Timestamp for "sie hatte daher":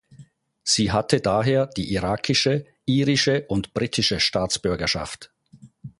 0.63-1.67